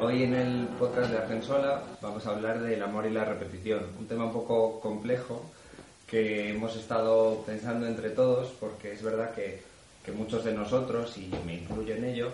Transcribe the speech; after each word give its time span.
Hoy 0.00 0.22
en 0.24 0.34
el 0.34 0.68
podcast 0.78 1.10
de 1.10 1.18
Argensola 1.18 1.82
vamos 2.02 2.26
a 2.26 2.30
hablar 2.30 2.60
del 2.60 2.82
amor 2.82 3.06
y 3.06 3.10
la 3.10 3.24
repetición, 3.24 3.80
un 3.98 4.06
tema 4.06 4.24
un 4.26 4.32
poco 4.32 4.78
complejo 4.80 5.42
que 6.06 6.50
hemos 6.50 6.76
estado 6.76 7.42
pensando 7.46 7.86
entre 7.86 8.10
todos 8.10 8.48
porque 8.60 8.92
es 8.92 9.02
verdad 9.02 9.34
que, 9.34 9.62
que 10.04 10.12
muchos 10.12 10.44
de 10.44 10.52
nosotros, 10.52 11.16
y 11.16 11.30
me 11.46 11.54
incluyo 11.54 11.94
en 11.94 12.04
ello, 12.04 12.28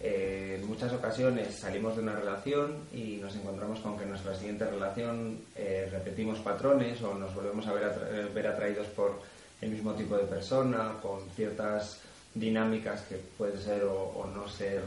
eh, 0.00 0.58
en 0.60 0.66
muchas 0.68 0.92
ocasiones 0.92 1.54
salimos 1.58 1.96
de 1.96 2.02
una 2.02 2.14
relación 2.14 2.76
y 2.92 3.16
nos 3.16 3.34
encontramos 3.34 3.80
con 3.80 3.96
que 3.96 4.04
en 4.04 4.10
nuestra 4.10 4.34
siguiente 4.36 4.66
relación 4.66 5.38
eh, 5.56 5.88
repetimos 5.90 6.38
patrones 6.40 7.00
o 7.02 7.14
nos 7.14 7.34
volvemos 7.34 7.66
a 7.66 7.72
ver, 7.72 7.84
atra- 7.84 8.32
ver 8.34 8.46
atraídos 8.46 8.86
por 8.88 9.20
el 9.60 9.70
mismo 9.70 9.94
tipo 9.94 10.16
de 10.16 10.24
persona, 10.24 10.92
con 11.02 11.20
ciertas 11.34 11.98
dinámicas 12.34 13.02
que 13.02 13.16
pueden 13.16 13.58
ser 13.60 13.84
o 13.84 14.26
no 14.34 14.48
ser 14.48 14.82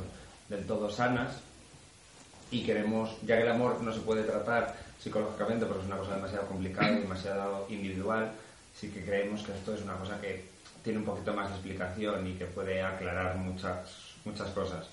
del 0.50 0.66
todo 0.66 0.90
sanas 0.90 1.36
y 2.54 2.62
queremos, 2.62 3.10
ya 3.26 3.36
que 3.38 3.44
el 3.44 3.50
amor 3.50 3.82
no 3.82 3.92
se 3.92 4.00
puede 4.02 4.22
tratar 4.24 4.76
psicológicamente 5.00 5.66
porque 5.66 5.82
es 5.82 5.88
una 5.88 5.98
cosa 5.98 6.16
demasiado 6.16 6.46
complicada 6.46 6.92
y 6.92 7.02
demasiado 7.02 7.66
individual, 7.68 8.32
sí 8.80 8.90
que 8.90 9.04
creemos 9.04 9.42
que 9.42 9.54
esto 9.54 9.74
es 9.74 9.82
una 9.82 9.96
cosa 9.96 10.22
que 10.22 10.46
tiene 10.84 11.00
un 11.00 11.06
poquito 11.06 11.34
más 11.34 11.50
de 11.50 11.56
explicación 11.56 12.28
y 12.28 12.34
que 12.34 12.46
puede 12.46 12.84
aclarar 12.84 13.38
muchas, 13.38 13.90
muchas 14.24 14.50
cosas. 14.52 14.86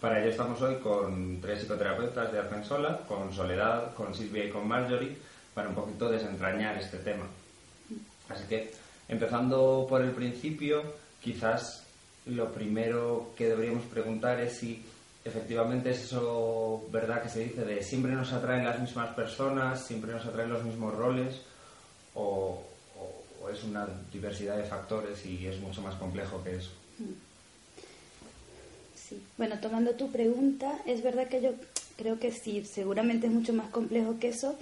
Para 0.00 0.20
ello 0.20 0.30
estamos 0.30 0.60
hoy 0.60 0.74
con 0.76 1.40
tres 1.40 1.60
psicoterapeutas 1.60 2.32
de 2.32 2.40
Argensola, 2.40 2.98
con 3.06 3.32
Soledad, 3.32 3.94
con 3.94 4.12
Silvia 4.12 4.46
y 4.46 4.50
con 4.50 4.66
Marjorie, 4.66 5.16
para 5.54 5.68
un 5.68 5.76
poquito 5.76 6.10
desentrañar 6.10 6.76
este 6.78 6.98
tema. 6.98 7.26
Así 8.28 8.44
que, 8.48 8.72
empezando 9.06 9.86
por 9.88 10.02
el 10.02 10.10
principio, 10.10 10.82
quizás 11.20 11.84
lo 12.26 12.52
primero 12.52 13.30
que 13.36 13.48
deberíamos 13.48 13.84
preguntar 13.84 14.40
es 14.40 14.56
si 14.56 14.84
efectivamente 15.24 15.90
es 15.90 16.04
eso 16.04 16.84
verdad 16.90 17.22
que 17.22 17.28
se 17.28 17.44
dice 17.44 17.64
de 17.64 17.82
siempre 17.82 18.12
nos 18.12 18.32
atraen 18.32 18.64
las 18.64 18.80
mismas 18.80 19.14
personas, 19.14 19.84
siempre 19.84 20.12
nos 20.12 20.26
atraen 20.26 20.50
los 20.50 20.64
mismos 20.64 20.94
roles, 20.94 21.42
o, 22.14 22.62
es 23.52 23.64
una 23.64 23.86
diversidad 24.12 24.56
de 24.56 24.64
factores 24.64 25.26
y 25.26 25.46
es 25.46 25.60
mucho 25.60 25.82
más 25.82 25.96
complejo 25.96 26.42
que 26.44 26.56
eso. 26.56 26.70
Bueno, 29.36 29.58
tomando 29.60 29.92
tu 29.92 30.10
pregunta, 30.10 30.72
es 30.86 31.02
verdad 31.02 31.28
que 31.28 31.42
yo 31.42 31.50
creo 31.96 32.18
que 32.18 32.32
sí, 32.32 32.64
seguramente 32.64 33.26
es 33.26 33.32
mucho 33.32 33.52
más 33.52 33.68
complejo 33.70 34.18
que 34.18 34.28
eso, 34.28 34.56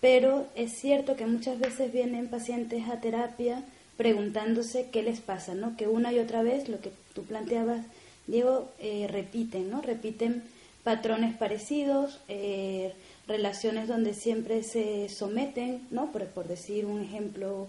pero 0.00 0.46
es 0.54 0.72
cierto 0.72 1.16
que 1.16 1.26
muchas 1.26 1.58
veces 1.58 1.92
vienen 1.92 2.28
pacientes 2.28 2.88
a 2.88 3.00
terapia 3.00 3.62
preguntándose 3.96 4.88
qué 4.90 5.02
les 5.02 5.20
pasa, 5.20 5.54
¿no? 5.54 5.76
Que 5.76 5.86
una 5.86 6.12
y 6.12 6.18
otra 6.18 6.42
vez, 6.42 6.68
lo 6.68 6.80
que 6.80 6.92
tú 7.14 7.24
planteabas, 7.24 7.84
Diego, 8.26 8.70
eh, 8.78 9.06
repiten, 9.08 9.70
¿no? 9.70 9.82
Repiten 9.82 10.42
patrones 10.82 11.36
parecidos, 11.36 12.20
eh, 12.28 12.92
relaciones 13.26 13.88
donde 13.88 14.14
siempre 14.14 14.62
se 14.62 15.08
someten, 15.08 15.86
¿no? 15.90 16.12
Por, 16.12 16.26
por 16.26 16.46
decir 16.46 16.86
un 16.86 17.02
ejemplo 17.02 17.68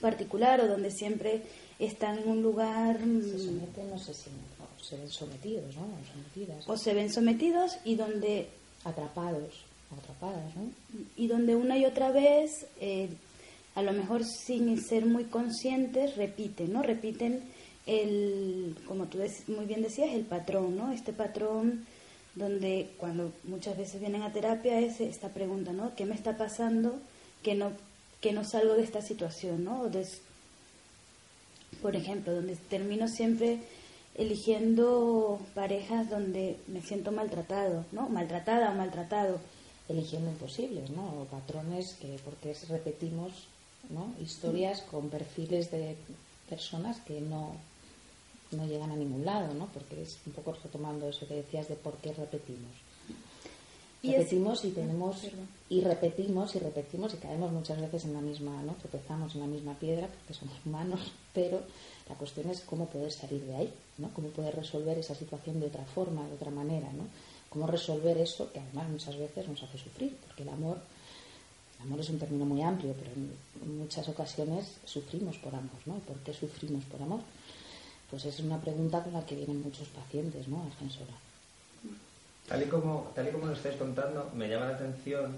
particular 0.00 0.60
o 0.60 0.68
donde 0.68 0.90
siempre 0.90 1.42
están 1.78 2.18
en 2.18 2.28
un 2.28 2.42
lugar 2.42 2.98
Se 2.98 3.06
mm, 3.06 3.38
someten, 3.38 3.90
no 3.90 3.98
sé 3.98 4.14
si 4.14 4.30
no, 4.30 4.66
se 4.82 4.96
ven 4.96 5.10
sometidos, 5.10 5.74
¿no? 5.74 5.82
O 5.82 6.12
sometidas. 6.12 6.68
o 6.68 6.76
se 6.76 6.94
ven 6.94 7.12
sometidos 7.12 7.78
y 7.84 7.96
donde 7.96 8.48
atrapados, 8.84 9.64
o 9.90 9.98
atrapadas, 9.98 10.54
¿no? 10.54 10.70
y 11.16 11.26
donde 11.26 11.56
una 11.56 11.76
y 11.76 11.84
otra 11.84 12.12
vez 12.12 12.66
eh, 12.80 13.08
a 13.74 13.82
lo 13.82 13.92
mejor 13.92 14.24
sin 14.24 14.80
ser 14.80 15.06
muy 15.06 15.24
conscientes 15.24 16.16
repiten 16.16 16.72
no 16.72 16.82
repiten 16.82 17.42
el 17.86 18.76
como 18.86 19.06
tú 19.06 19.18
muy 19.48 19.64
bien 19.64 19.82
decías 19.82 20.12
el 20.12 20.24
patrón 20.24 20.76
no 20.76 20.92
este 20.92 21.12
patrón 21.12 21.86
donde 22.34 22.90
cuando 22.98 23.32
muchas 23.44 23.76
veces 23.76 24.00
vienen 24.00 24.22
a 24.22 24.32
terapia 24.32 24.80
es 24.80 25.00
esta 25.00 25.28
pregunta 25.28 25.72
no 25.72 25.94
qué 25.94 26.04
me 26.04 26.14
está 26.14 26.36
pasando 26.36 26.98
que 27.42 27.54
no 27.54 27.72
que 28.20 28.32
no 28.32 28.44
salgo 28.44 28.74
de 28.74 28.82
esta 28.82 29.02
situación 29.02 29.64
no 29.64 29.82
O 29.82 29.92
por 31.82 31.96
ejemplo, 31.96 32.34
donde 32.34 32.56
termino 32.56 33.08
siempre 33.08 33.60
eligiendo 34.14 35.38
parejas 35.54 36.08
donde 36.08 36.56
me 36.68 36.80
siento 36.80 37.12
maltratado, 37.12 37.84
¿no? 37.92 38.08
Maltratada 38.08 38.70
o 38.70 38.74
maltratado. 38.74 39.38
Eligiendo 39.88 40.30
imposibles, 40.30 40.90
¿no? 40.90 41.22
O 41.22 41.24
patrones 41.26 41.94
que, 42.00 42.18
porque 42.24 42.54
repetimos, 42.68 43.46
¿no? 43.90 44.12
Historias 44.20 44.80
con 44.82 45.10
perfiles 45.10 45.70
de 45.70 45.96
personas 46.48 46.98
que 47.00 47.20
no, 47.20 47.54
no 48.52 48.66
llegan 48.66 48.90
a 48.90 48.96
ningún 48.96 49.24
lado, 49.24 49.52
¿no? 49.54 49.66
Porque 49.72 50.02
es 50.02 50.18
un 50.26 50.32
poco 50.32 50.52
retomando 50.52 51.08
eso 51.08 51.26
que 51.26 51.34
decías 51.34 51.68
de 51.68 51.74
por 51.76 51.96
qué 51.98 52.12
repetimos. 52.12 52.70
Y 54.02 54.10
es- 54.10 54.18
repetimos 54.18 54.64
y 54.64 54.70
tenemos 54.70 55.16
Perdón. 55.16 55.48
y 55.70 55.80
repetimos 55.80 56.54
y 56.54 56.58
repetimos 56.60 57.14
y 57.14 57.16
caemos 57.16 57.50
muchas 57.50 57.80
veces 57.80 58.04
en 58.04 58.12
la 58.14 58.20
misma 58.20 58.62
no 58.62 58.74
tropezamos 58.74 59.34
en 59.34 59.40
la 59.40 59.46
misma 59.46 59.74
piedra 59.74 60.06
porque 60.06 60.34
somos 60.34 60.54
humanos 60.64 61.00
pero 61.34 61.60
la 62.08 62.14
cuestión 62.14 62.48
es 62.50 62.60
cómo 62.60 62.86
poder 62.86 63.10
salir 63.10 63.42
de 63.46 63.56
ahí 63.56 63.74
no 63.98 64.10
cómo 64.14 64.28
poder 64.28 64.54
resolver 64.54 64.96
esa 64.98 65.14
situación 65.14 65.58
de 65.60 65.66
otra 65.66 65.84
forma 65.86 66.24
de 66.28 66.34
otra 66.34 66.50
manera 66.52 66.92
no 66.92 67.04
cómo 67.48 67.66
resolver 67.66 68.16
eso 68.18 68.52
que 68.52 68.60
además 68.60 68.88
muchas 68.90 69.16
veces 69.16 69.48
nos 69.48 69.62
hace 69.62 69.78
sufrir 69.78 70.14
porque 70.26 70.42
el 70.44 70.50
amor 70.50 70.78
el 71.78 71.82
amor 71.86 71.98
es 72.00 72.10
un 72.10 72.18
término 72.18 72.44
muy 72.44 72.62
amplio 72.62 72.94
pero 72.96 73.10
en, 73.12 73.32
en 73.64 73.78
muchas 73.78 74.06
ocasiones 74.08 74.76
sufrimos 74.84 75.36
por 75.38 75.54
amor 75.54 75.80
no 75.86 75.94
¿por 76.00 76.18
qué 76.18 76.32
sufrimos 76.34 76.84
por 76.84 77.02
amor? 77.02 77.20
Pues 78.10 78.24
es 78.24 78.40
una 78.40 78.60
pregunta 78.60 79.02
con 79.02 79.12
la 79.12 79.24
que 79.26 79.34
vienen 79.34 79.62
muchos 79.62 79.88
pacientes 79.88 80.48
no 80.48 80.62
Argensola 80.62 81.12
Tal 82.48 82.62
y 82.62 82.66
como, 82.66 83.10
tal 83.14 83.28
y 83.28 83.32
como 83.32 83.46
lo 83.46 83.54
estáis 83.54 83.76
contando, 83.76 84.30
me 84.34 84.48
llama 84.48 84.66
la 84.66 84.76
atención 84.76 85.36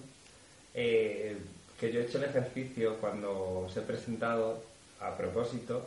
eh, 0.75 1.39
que 1.81 1.93
yo 1.93 2.01
he 2.01 2.05
hecho 2.05 2.19
el 2.19 2.25
ejercicio 2.25 2.97
cuando 3.01 3.61
os 3.61 3.77
he 3.77 3.81
presentado, 3.81 4.63
a 5.01 5.17
propósito, 5.17 5.87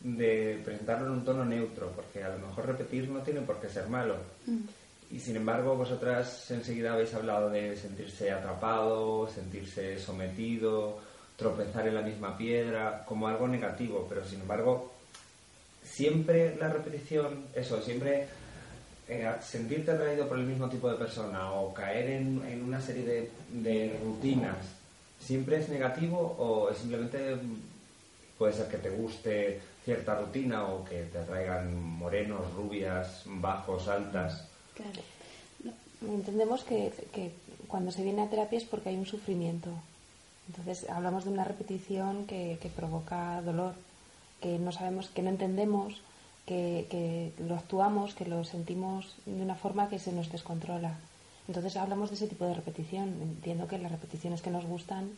de 0.00 0.60
presentarlo 0.64 1.06
en 1.06 1.12
un 1.12 1.24
tono 1.24 1.44
neutro, 1.44 1.90
porque 1.90 2.22
a 2.22 2.36
lo 2.36 2.46
mejor 2.46 2.66
repetir 2.66 3.08
no 3.08 3.20
tiene 3.20 3.40
por 3.40 3.60
qué 3.60 3.68
ser 3.68 3.88
malo. 3.88 4.16
Y 5.10 5.18
sin 5.18 5.36
embargo, 5.36 5.76
vosotras 5.76 6.50
enseguida 6.50 6.92
habéis 6.92 7.14
hablado 7.14 7.50
de 7.50 7.76
sentirse 7.76 8.30
atrapado, 8.30 9.28
sentirse 9.28 9.98
sometido, 9.98 11.00
tropezar 11.36 11.88
en 11.88 11.96
la 11.96 12.02
misma 12.02 12.36
piedra, 12.36 13.04
como 13.06 13.26
algo 13.26 13.48
negativo, 13.48 14.06
pero 14.08 14.24
sin 14.24 14.40
embargo, 14.42 14.92
siempre 16.00 16.56
la 16.56 16.68
repetición, 16.68 17.44
eso, 17.54 17.82
siempre 17.82 18.26
eh, 19.06 19.30
sentirte 19.42 19.90
atraído 19.90 20.26
por 20.26 20.38
el 20.38 20.46
mismo 20.46 20.66
tipo 20.70 20.88
de 20.88 20.96
persona 20.96 21.52
o 21.52 21.74
caer 21.74 22.08
en, 22.10 22.42
en 22.48 22.64
una 22.64 22.80
serie 22.80 23.04
de, 23.04 23.30
de 23.52 23.98
rutinas, 24.02 24.56
¿siempre 25.20 25.58
es 25.58 25.68
negativo 25.68 26.36
o 26.38 26.72
simplemente 26.72 27.36
mm, 27.36 28.38
puede 28.38 28.54
ser 28.54 28.68
que 28.68 28.78
te 28.78 28.88
guste 28.88 29.60
cierta 29.84 30.18
rutina 30.18 30.68
o 30.68 30.84
que 30.86 31.02
te 31.02 31.18
atraigan 31.18 31.74
morenos, 31.98 32.50
rubias, 32.54 33.24
bajos, 33.26 33.86
altas? 33.88 34.48
Claro. 34.74 35.02
Entendemos 36.00 36.64
que, 36.64 36.92
que 37.12 37.32
cuando 37.68 37.92
se 37.92 38.02
viene 38.02 38.22
a 38.22 38.30
terapia 38.30 38.56
es 38.56 38.64
porque 38.64 38.88
hay 38.88 38.96
un 38.96 39.04
sufrimiento. 39.04 39.68
Entonces 40.48 40.88
hablamos 40.88 41.24
de 41.24 41.30
una 41.30 41.44
repetición 41.44 42.26
que, 42.26 42.56
que 42.62 42.70
provoca 42.70 43.42
dolor, 43.42 43.74
que 44.40 44.58
no 44.58 44.72
sabemos, 44.72 45.08
que 45.08 45.22
no 45.22 45.30
entendemos, 45.30 46.00
que, 46.46 46.86
que 46.90 47.32
lo 47.42 47.54
actuamos, 47.54 48.14
que 48.14 48.26
lo 48.26 48.44
sentimos 48.44 49.16
de 49.26 49.42
una 49.42 49.54
forma 49.54 49.88
que 49.88 49.98
se 49.98 50.12
nos 50.12 50.30
descontrola. 50.30 50.98
Entonces 51.50 51.76
hablamos 51.76 52.10
de 52.10 52.16
ese 52.16 52.28
tipo 52.28 52.44
de 52.44 52.54
repetición. 52.54 53.08
Entiendo 53.20 53.66
que 53.66 53.78
las 53.78 53.90
repeticiones 53.90 54.40
que 54.40 54.50
nos 54.50 54.64
gustan, 54.64 55.10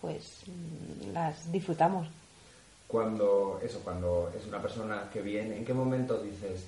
pues 0.00 0.42
mm, 0.46 1.12
las 1.12 1.52
disfrutamos. 1.52 2.08
Cuando 2.88 3.60
eso, 3.62 3.80
cuando 3.84 4.32
es 4.36 4.46
una 4.46 4.60
persona 4.60 5.08
que 5.12 5.20
viene, 5.20 5.56
¿en 5.56 5.64
qué 5.64 5.74
momento 5.74 6.20
dices 6.20 6.64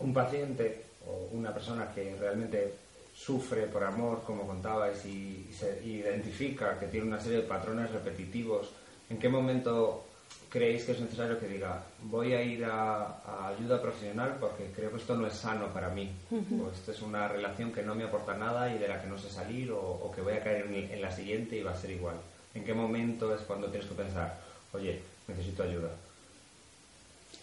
un 0.00 0.12
paciente 0.12 0.86
o 1.06 1.36
una 1.36 1.52
persona 1.52 1.92
que 1.94 2.16
realmente 2.16 2.74
sufre 3.14 3.66
por 3.66 3.84
amor, 3.84 4.22
como 4.24 4.46
contabais, 4.46 5.04
y, 5.04 5.48
y 5.50 5.52
se 5.52 5.84
identifica 5.84 6.78
que 6.78 6.86
tiene 6.86 7.06
una 7.06 7.20
serie 7.20 7.38
de 7.38 7.48
patrones 7.48 7.90
repetitivos, 7.90 8.70
¿en 9.10 9.18
qué 9.18 9.28
momento 9.28 10.07
creéis 10.48 10.84
que 10.84 10.92
es 10.92 11.00
necesario 11.00 11.38
que 11.38 11.46
diga 11.46 11.84
voy 12.04 12.32
a 12.32 12.42
ir 12.42 12.64
a, 12.64 13.20
a 13.24 13.48
ayuda 13.48 13.82
profesional 13.82 14.36
porque 14.40 14.70
creo 14.74 14.90
que 14.90 14.96
esto 14.96 15.14
no 15.14 15.26
es 15.26 15.34
sano 15.34 15.72
para 15.72 15.90
mí? 15.90 16.10
O 16.32 16.70
esto 16.70 16.92
es 16.92 17.02
una 17.02 17.28
relación 17.28 17.72
que 17.72 17.82
no 17.82 17.94
me 17.94 18.04
aporta 18.04 18.34
nada 18.34 18.74
y 18.74 18.78
de 18.78 18.88
la 18.88 19.00
que 19.00 19.08
no 19.08 19.18
sé 19.18 19.28
salir, 19.28 19.70
o, 19.70 19.80
o 19.80 20.10
que 20.10 20.22
voy 20.22 20.34
a 20.34 20.42
caer 20.42 20.66
en, 20.66 20.74
en 20.74 21.02
la 21.02 21.10
siguiente 21.10 21.56
y 21.56 21.62
va 21.62 21.72
a 21.72 21.80
ser 21.80 21.90
igual. 21.90 22.16
¿En 22.54 22.64
qué 22.64 22.74
momento 22.74 23.34
es 23.34 23.42
cuando 23.42 23.68
tienes 23.68 23.88
que 23.88 23.94
pensar, 23.94 24.40
oye, 24.72 25.00
necesito 25.26 25.62
ayuda? 25.62 25.90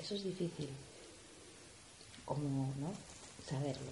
Eso 0.01 0.15
es 0.15 0.23
difícil. 0.23 0.69
Como, 2.25 2.73
¿no? 2.79 2.91
Saberlo. 3.47 3.91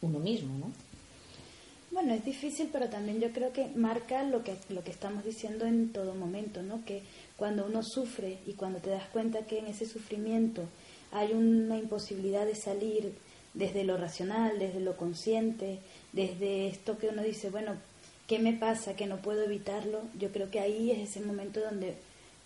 Uno 0.00 0.18
mismo, 0.18 0.58
¿no? 0.58 0.72
Bueno, 1.90 2.12
es 2.14 2.24
difícil, 2.24 2.70
pero 2.72 2.88
también 2.88 3.20
yo 3.20 3.30
creo 3.30 3.52
que 3.52 3.68
marca 3.76 4.24
lo 4.24 4.42
que, 4.42 4.56
lo 4.68 4.82
que 4.82 4.90
estamos 4.90 5.24
diciendo 5.24 5.64
en 5.64 5.92
todo 5.92 6.14
momento, 6.14 6.62
¿no? 6.62 6.84
Que 6.84 7.02
cuando 7.36 7.66
uno 7.66 7.82
sufre 7.82 8.38
y 8.46 8.54
cuando 8.54 8.78
te 8.78 8.90
das 8.90 9.08
cuenta 9.08 9.46
que 9.46 9.58
en 9.58 9.66
ese 9.66 9.86
sufrimiento 9.86 10.62
hay 11.12 11.32
una 11.32 11.76
imposibilidad 11.76 12.46
de 12.46 12.54
salir 12.54 13.14
desde 13.54 13.84
lo 13.84 13.96
racional, 13.96 14.58
desde 14.58 14.80
lo 14.80 14.96
consciente, 14.96 15.78
desde 16.12 16.68
esto 16.68 16.98
que 16.98 17.08
uno 17.08 17.22
dice, 17.22 17.50
bueno, 17.50 17.76
¿qué 18.26 18.38
me 18.38 18.52
pasa 18.52 18.96
que 18.96 19.06
no 19.06 19.18
puedo 19.18 19.44
evitarlo? 19.44 20.02
Yo 20.18 20.30
creo 20.30 20.50
que 20.50 20.60
ahí 20.60 20.90
es 20.90 21.10
ese 21.10 21.20
momento 21.20 21.60
donde 21.60 21.94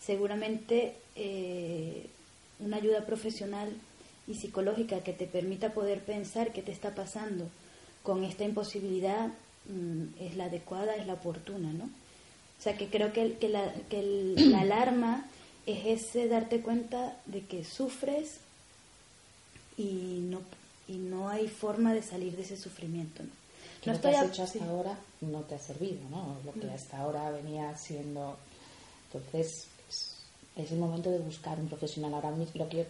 seguramente 0.00 0.94
eh, 1.16 2.06
una 2.60 2.76
ayuda 2.76 3.06
profesional 3.06 3.72
y 4.26 4.34
psicológica 4.34 5.02
que 5.02 5.12
te 5.12 5.26
permita 5.26 5.72
poder 5.72 6.00
pensar 6.00 6.52
qué 6.52 6.62
te 6.62 6.72
está 6.72 6.94
pasando 6.94 7.48
con 8.02 8.24
esta 8.24 8.44
imposibilidad 8.44 9.28
mm, 9.68 10.20
es 10.20 10.36
la 10.36 10.44
adecuada, 10.44 10.94
es 10.96 11.06
la 11.06 11.14
oportuna, 11.14 11.72
¿no? 11.72 11.88
O 12.58 12.62
sea, 12.62 12.76
que 12.76 12.88
creo 12.88 13.12
que, 13.12 13.34
que, 13.34 13.48
la, 13.48 13.72
que 13.88 14.02
la 14.36 14.60
alarma 14.62 15.26
es 15.66 15.86
ese 15.86 16.28
darte 16.28 16.60
cuenta 16.60 17.16
de 17.26 17.42
que 17.42 17.64
sufres 17.64 18.38
y 19.76 20.20
no, 20.22 20.40
y 20.88 20.94
no 20.94 21.28
hay 21.28 21.48
forma 21.48 21.94
de 21.94 22.02
salir 22.02 22.34
de 22.36 22.42
ese 22.42 22.56
sufrimiento. 22.56 23.22
¿no? 23.22 23.30
no 23.86 23.92
lo 23.92 24.00
que 24.00 24.08
has 24.08 24.26
hecho 24.28 24.42
hasta 24.42 24.64
ahora 24.64 24.98
no 25.20 25.40
te 25.40 25.54
ha 25.54 25.58
servido, 25.58 26.00
¿no? 26.10 26.36
Lo 26.44 26.52
que 26.52 26.70
hasta 26.70 26.98
ahora 26.98 27.30
venía 27.30 27.76
siendo. 27.76 28.36
Entonces, 29.06 29.66
es, 30.56 30.72
el 30.72 30.78
momento 30.78 31.10
de 31.10 31.18
buscar 31.18 31.58
un 31.58 31.68
profesional. 31.68 32.14
Ahora 32.14 32.30
mismo, 32.30 32.64
lo 32.64 32.68
que 32.68 32.86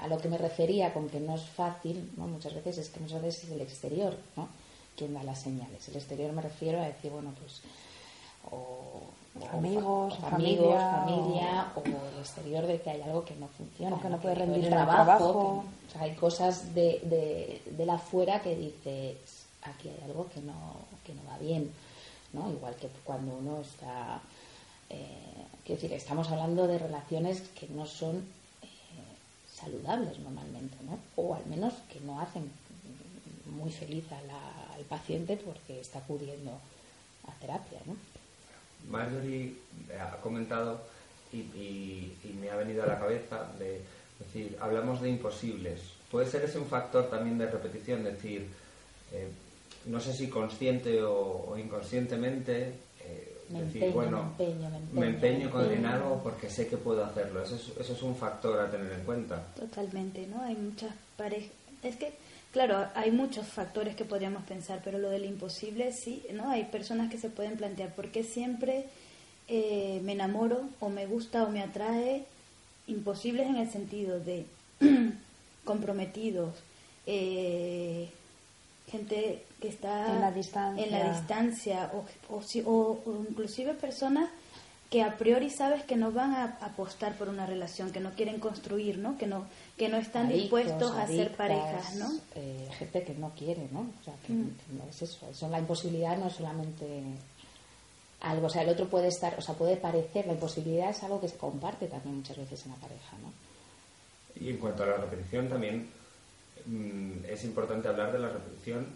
a 0.00 0.08
lo 0.08 0.18
que 0.18 0.28
me 0.28 0.38
refería 0.38 0.92
con 0.92 1.08
que 1.08 1.20
no 1.20 1.34
es 1.34 1.42
fácil, 1.42 2.10
¿no? 2.16 2.26
Muchas 2.26 2.54
veces 2.54 2.78
es 2.78 2.88
que 2.90 3.00
muchas 3.00 3.22
veces 3.22 3.44
es 3.44 3.50
el 3.50 3.60
exterior, 3.60 4.16
¿no? 4.36 4.48
Quien 4.96 5.14
da 5.14 5.22
las 5.22 5.42
señales. 5.42 5.88
El 5.88 5.96
exterior 5.96 6.32
me 6.32 6.42
refiero 6.42 6.80
a 6.80 6.86
decir, 6.86 7.10
bueno, 7.10 7.32
pues. 7.40 7.60
O, 8.50 8.86
amigos, 9.52 10.16
familia, 10.18 11.04
familia 11.04 11.72
o 11.76 11.80
el 11.80 12.18
exterior 12.20 12.66
de 12.66 12.80
que 12.80 12.90
hay 12.90 13.02
algo 13.02 13.24
que 13.24 13.36
no 13.36 13.48
funciona, 13.48 13.96
o 13.96 14.00
que 14.00 14.08
no 14.08 14.18
puede 14.18 14.34
rendir 14.34 14.64
el 14.64 14.70
trabajo. 14.70 15.64
o 15.88 15.92
sea, 15.92 16.02
hay 16.02 16.14
cosas 16.14 16.74
de, 16.74 17.00
de, 17.04 17.62
de 17.70 17.86
la 17.86 17.94
afuera 17.94 18.40
que 18.40 18.56
dices, 18.56 19.46
aquí 19.62 19.88
hay 19.88 20.00
algo 20.04 20.28
que 20.28 20.40
no, 20.40 20.54
que 21.04 21.14
no 21.14 21.22
va 21.28 21.38
bien, 21.38 21.70
¿no? 22.32 22.50
Igual 22.50 22.74
que 22.76 22.88
cuando 23.04 23.36
uno 23.36 23.60
está, 23.60 24.20
eh, 24.90 25.46
quiero 25.64 25.80
decir, 25.80 25.96
estamos 25.96 26.30
hablando 26.30 26.66
de 26.66 26.78
relaciones 26.78 27.42
que 27.58 27.68
no 27.68 27.86
son 27.86 28.16
eh, 28.62 28.66
saludables 29.52 30.18
normalmente, 30.18 30.76
¿no? 30.84 30.98
O 31.16 31.34
al 31.34 31.46
menos 31.46 31.74
que 31.92 32.00
no 32.00 32.20
hacen 32.20 32.50
muy 33.46 33.70
feliz 33.70 34.04
al 34.12 34.84
paciente 34.84 35.36
porque 35.36 35.80
está 35.80 36.00
acudiendo 36.00 36.52
a 37.26 37.32
terapia, 37.40 37.80
¿no? 37.86 37.96
Marjorie 38.90 39.54
ha 40.00 40.16
comentado 40.18 40.80
y, 41.32 41.38
y, 41.38 42.38
me 42.40 42.50
ha 42.50 42.56
venido 42.56 42.82
a 42.82 42.86
la 42.86 42.98
cabeza 42.98 43.50
de 43.58 43.80
decir, 44.18 44.56
hablamos 44.60 45.00
de 45.00 45.10
imposibles. 45.10 45.80
Puede 46.10 46.26
ser 46.26 46.44
ese 46.44 46.58
un 46.58 46.66
factor 46.66 47.10
también 47.10 47.36
de 47.36 47.50
repetición, 47.50 48.04
decir, 48.04 48.46
eh, 49.12 49.28
no 49.86 50.00
sé 50.00 50.12
si 50.12 50.28
consciente 50.28 51.02
o, 51.02 51.56
inconscientemente, 51.58 52.74
eh, 53.04 53.36
decir, 53.48 53.92
bueno, 53.92 54.34
me 54.92 55.08
empeño, 55.08 55.50
con 55.50 55.84
algo 55.84 56.20
porque 56.22 56.48
sé 56.48 56.68
que 56.68 56.76
puedo 56.76 57.04
hacerlo. 57.04 57.42
Eso 57.42 57.56
es, 57.56 57.72
eso 57.78 57.92
es 57.92 58.02
un 58.02 58.16
factor 58.16 58.60
a 58.60 58.70
tener 58.70 58.92
en 58.92 59.04
cuenta. 59.04 59.44
Totalmente, 59.54 60.26
¿no? 60.26 60.42
Hay 60.42 60.54
muchas 60.54 60.94
parejas. 61.16 61.50
Es 61.82 61.96
que, 61.96 62.12
claro, 62.56 62.88
hay 62.94 63.10
muchos 63.10 63.46
factores 63.46 63.94
que 63.96 64.06
podríamos 64.06 64.42
pensar, 64.44 64.80
pero 64.82 64.96
lo 64.96 65.10
del 65.10 65.26
imposible 65.26 65.92
sí, 65.92 66.22
¿no? 66.32 66.48
Hay 66.48 66.64
personas 66.64 67.10
que 67.10 67.18
se 67.18 67.28
pueden 67.28 67.58
plantear, 67.58 67.94
¿por 67.94 68.10
qué 68.10 68.24
siempre 68.24 68.86
eh, 69.46 70.00
me 70.02 70.12
enamoro 70.12 70.62
o 70.80 70.88
me 70.88 71.04
gusta 71.04 71.44
o 71.44 71.50
me 71.50 71.60
atrae? 71.60 72.24
Imposibles 72.86 73.46
en 73.46 73.56
el 73.56 73.70
sentido 73.70 74.20
de 74.20 74.46
comprometidos, 75.66 76.54
eh, 77.04 78.08
gente 78.90 79.42
que 79.60 79.68
está 79.68 80.14
en 80.14 80.22
la 80.22 80.32
distancia, 80.32 80.82
en 80.82 80.92
la 80.92 81.12
distancia 81.12 81.90
o, 81.92 82.06
o, 82.70 83.26
inclusive 83.28 83.74
personas 83.74 84.30
que 84.90 85.02
a 85.02 85.16
priori 85.16 85.50
sabes 85.50 85.82
que 85.84 85.96
no 85.96 86.12
van 86.12 86.32
a 86.34 86.58
apostar 86.60 87.16
por 87.16 87.28
una 87.28 87.44
relación, 87.44 87.90
que 87.90 88.00
no 88.00 88.12
quieren 88.12 88.38
construir, 88.38 88.98
¿no? 88.98 89.18
Que 89.18 89.26
no 89.26 89.46
que 89.76 89.88
no 89.88 89.96
están 89.96 90.28
dispuestos 90.28 90.92
a 90.92 91.06
ser 91.06 91.34
parejas, 91.36 91.96
¿no? 91.96 92.10
Eh, 92.34 92.68
gente 92.78 93.02
que 93.02 93.14
no 93.14 93.30
quiere, 93.36 93.68
¿no? 93.72 93.80
O 93.80 94.04
sea, 94.04 94.14
que, 94.26 94.32
mm. 94.32 94.56
no 94.78 94.88
es 94.88 95.02
eso. 95.02 95.28
eso. 95.28 95.48
La 95.48 95.58
imposibilidad 95.58 96.16
no 96.16 96.28
es 96.28 96.34
solamente 96.34 97.02
algo, 98.20 98.46
o 98.46 98.50
sea, 98.50 98.62
el 98.62 98.68
otro 98.70 98.88
puede 98.88 99.08
estar, 99.08 99.34
o 99.38 99.42
sea, 99.42 99.54
puede 99.54 99.76
parecer, 99.76 100.26
la 100.26 100.32
imposibilidad 100.32 100.90
es 100.90 101.02
algo 101.02 101.20
que 101.20 101.28
se 101.28 101.36
comparte 101.36 101.86
también 101.86 102.16
muchas 102.16 102.36
veces 102.36 102.64
en 102.64 102.72
la 102.72 102.78
pareja, 102.78 103.16
¿no? 103.22 103.32
Y 104.40 104.50
en 104.50 104.58
cuanto 104.58 104.84
a 104.84 104.86
la 104.86 104.96
repetición 104.96 105.48
también 105.48 105.88
mm, 106.64 107.24
es 107.28 107.44
importante 107.44 107.88
hablar 107.88 108.12
de 108.12 108.18
la 108.18 108.28
repetición 108.28 108.86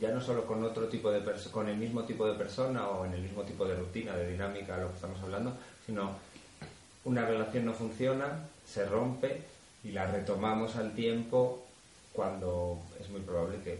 ya 0.00 0.10
no 0.10 0.20
solo 0.20 0.46
con 0.46 0.62
otro 0.64 0.86
tipo 0.88 1.10
de 1.10 1.20
con 1.50 1.68
el 1.68 1.76
mismo 1.76 2.04
tipo 2.04 2.26
de 2.26 2.34
persona 2.34 2.88
o 2.88 3.04
en 3.04 3.14
el 3.14 3.22
mismo 3.22 3.42
tipo 3.42 3.64
de 3.64 3.74
rutina, 3.74 4.16
de 4.16 4.30
dinámica, 4.32 4.76
lo 4.76 4.88
que 4.88 4.94
estamos 4.94 5.20
hablando, 5.22 5.54
sino 5.86 6.12
una 7.04 7.24
relación 7.24 7.64
no 7.64 7.72
funciona, 7.72 8.46
se 8.66 8.86
rompe 8.86 9.42
y 9.84 9.92
la 9.92 10.06
retomamos 10.06 10.76
al 10.76 10.94
tiempo 10.94 11.64
cuando 12.12 12.78
es 13.00 13.08
muy 13.10 13.20
probable 13.20 13.58
que 13.62 13.78